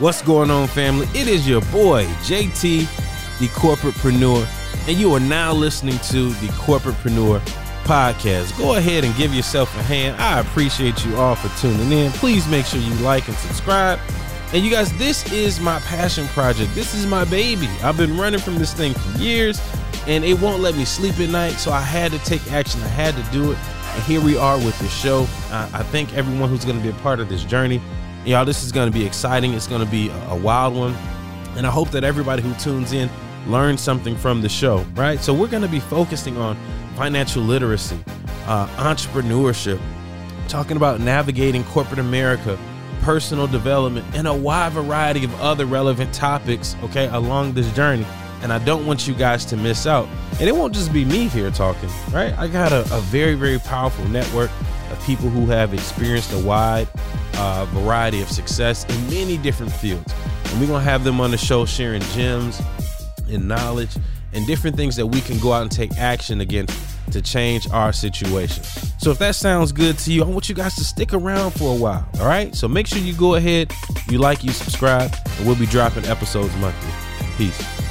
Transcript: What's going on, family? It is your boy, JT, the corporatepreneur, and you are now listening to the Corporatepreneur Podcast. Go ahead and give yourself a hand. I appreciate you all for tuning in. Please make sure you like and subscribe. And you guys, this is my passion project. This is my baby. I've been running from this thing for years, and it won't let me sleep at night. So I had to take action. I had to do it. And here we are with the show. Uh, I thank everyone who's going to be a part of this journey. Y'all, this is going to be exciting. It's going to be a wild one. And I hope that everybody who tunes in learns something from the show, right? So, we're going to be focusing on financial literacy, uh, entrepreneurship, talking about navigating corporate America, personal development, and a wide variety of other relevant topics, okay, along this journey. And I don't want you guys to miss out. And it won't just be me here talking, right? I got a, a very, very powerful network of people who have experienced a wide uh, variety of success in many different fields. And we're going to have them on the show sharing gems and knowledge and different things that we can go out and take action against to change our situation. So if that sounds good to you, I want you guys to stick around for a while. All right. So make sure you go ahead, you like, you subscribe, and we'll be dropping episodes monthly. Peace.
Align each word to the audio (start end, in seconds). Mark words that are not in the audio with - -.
What's 0.00 0.22
going 0.22 0.50
on, 0.50 0.66
family? 0.66 1.06
It 1.14 1.28
is 1.28 1.48
your 1.48 1.60
boy, 1.66 2.04
JT, 2.24 2.80
the 3.38 3.46
corporatepreneur, 3.46 4.44
and 4.88 4.98
you 4.98 5.14
are 5.14 5.20
now 5.20 5.52
listening 5.52 5.98
to 6.10 6.30
the 6.30 6.48
Corporatepreneur 6.48 7.38
Podcast. 7.84 8.58
Go 8.58 8.74
ahead 8.74 9.04
and 9.04 9.14
give 9.14 9.32
yourself 9.32 9.72
a 9.78 9.82
hand. 9.84 10.20
I 10.20 10.40
appreciate 10.40 11.04
you 11.06 11.14
all 11.14 11.36
for 11.36 11.48
tuning 11.60 11.92
in. 11.92 12.10
Please 12.10 12.44
make 12.48 12.66
sure 12.66 12.80
you 12.80 12.92
like 12.94 13.28
and 13.28 13.36
subscribe. 13.36 14.00
And 14.52 14.64
you 14.64 14.70
guys, 14.72 14.92
this 14.98 15.32
is 15.32 15.60
my 15.60 15.78
passion 15.80 16.26
project. 16.28 16.74
This 16.74 16.92
is 16.92 17.06
my 17.06 17.24
baby. 17.24 17.68
I've 17.84 17.96
been 17.96 18.18
running 18.18 18.40
from 18.40 18.58
this 18.58 18.74
thing 18.74 18.94
for 18.94 19.18
years, 19.18 19.60
and 20.08 20.24
it 20.24 20.40
won't 20.40 20.60
let 20.60 20.74
me 20.76 20.84
sleep 20.84 21.20
at 21.20 21.28
night. 21.28 21.52
So 21.52 21.70
I 21.70 21.80
had 21.80 22.10
to 22.10 22.18
take 22.24 22.50
action. 22.50 22.82
I 22.82 22.88
had 22.88 23.14
to 23.14 23.22
do 23.32 23.52
it. 23.52 23.58
And 23.94 24.02
here 24.02 24.20
we 24.20 24.36
are 24.36 24.56
with 24.56 24.76
the 24.80 24.88
show. 24.88 25.28
Uh, 25.52 25.70
I 25.72 25.84
thank 25.84 26.14
everyone 26.14 26.48
who's 26.48 26.64
going 26.64 26.78
to 26.78 26.82
be 26.82 26.90
a 26.90 27.00
part 27.00 27.20
of 27.20 27.28
this 27.28 27.44
journey. 27.44 27.80
Y'all, 28.24 28.46
this 28.46 28.62
is 28.64 28.72
going 28.72 28.90
to 28.90 28.98
be 28.98 29.04
exciting. 29.04 29.52
It's 29.52 29.66
going 29.66 29.84
to 29.84 29.90
be 29.90 30.08
a 30.28 30.36
wild 30.36 30.74
one. 30.74 30.94
And 31.56 31.66
I 31.66 31.70
hope 31.70 31.90
that 31.90 32.04
everybody 32.04 32.40
who 32.40 32.54
tunes 32.54 32.94
in 32.94 33.10
learns 33.46 33.82
something 33.82 34.16
from 34.16 34.40
the 34.40 34.48
show, 34.48 34.78
right? 34.94 35.20
So, 35.20 35.34
we're 35.34 35.48
going 35.48 35.62
to 35.62 35.68
be 35.68 35.78
focusing 35.78 36.38
on 36.38 36.56
financial 36.96 37.42
literacy, 37.42 37.98
uh, 38.46 38.66
entrepreneurship, 38.78 39.78
talking 40.48 40.78
about 40.78 41.00
navigating 41.00 41.64
corporate 41.64 41.98
America, 41.98 42.58
personal 43.02 43.46
development, 43.46 44.06
and 44.14 44.26
a 44.26 44.32
wide 44.32 44.72
variety 44.72 45.24
of 45.24 45.40
other 45.42 45.66
relevant 45.66 46.14
topics, 46.14 46.76
okay, 46.84 47.08
along 47.08 47.52
this 47.52 47.70
journey. 47.74 48.06
And 48.40 48.54
I 48.54 48.58
don't 48.58 48.86
want 48.86 49.06
you 49.06 49.12
guys 49.12 49.44
to 49.46 49.56
miss 49.58 49.86
out. 49.86 50.08
And 50.40 50.48
it 50.48 50.52
won't 50.56 50.74
just 50.74 50.94
be 50.94 51.04
me 51.04 51.28
here 51.28 51.50
talking, 51.50 51.90
right? 52.10 52.32
I 52.38 52.48
got 52.48 52.72
a, 52.72 52.80
a 52.80 53.00
very, 53.00 53.34
very 53.34 53.58
powerful 53.58 54.06
network 54.08 54.50
of 54.90 55.02
people 55.04 55.28
who 55.28 55.44
have 55.46 55.74
experienced 55.74 56.32
a 56.32 56.38
wide 56.38 56.88
uh, 57.36 57.66
variety 57.66 58.22
of 58.22 58.28
success 58.28 58.84
in 58.84 59.10
many 59.10 59.36
different 59.36 59.72
fields. 59.72 60.12
And 60.46 60.60
we're 60.60 60.66
going 60.66 60.84
to 60.84 60.90
have 60.90 61.04
them 61.04 61.20
on 61.20 61.30
the 61.30 61.38
show 61.38 61.64
sharing 61.64 62.02
gems 62.12 62.60
and 63.28 63.48
knowledge 63.48 63.90
and 64.32 64.46
different 64.46 64.76
things 64.76 64.96
that 64.96 65.06
we 65.06 65.20
can 65.20 65.38
go 65.38 65.52
out 65.52 65.62
and 65.62 65.70
take 65.70 65.96
action 65.96 66.40
against 66.40 66.78
to 67.12 67.22
change 67.22 67.68
our 67.70 67.92
situation. 67.92 68.62
So 68.98 69.10
if 69.10 69.18
that 69.18 69.34
sounds 69.34 69.72
good 69.72 69.98
to 69.98 70.12
you, 70.12 70.22
I 70.22 70.26
want 70.26 70.48
you 70.48 70.54
guys 70.54 70.74
to 70.76 70.84
stick 70.84 71.12
around 71.12 71.52
for 71.52 71.74
a 71.74 71.78
while. 71.78 72.08
All 72.20 72.26
right. 72.26 72.54
So 72.54 72.66
make 72.68 72.86
sure 72.86 72.98
you 72.98 73.14
go 73.14 73.34
ahead, 73.34 73.72
you 74.08 74.18
like, 74.18 74.42
you 74.42 74.50
subscribe, 74.50 75.14
and 75.38 75.46
we'll 75.46 75.56
be 75.56 75.66
dropping 75.66 76.04
episodes 76.06 76.54
monthly. 76.56 76.92
Peace. 77.36 77.83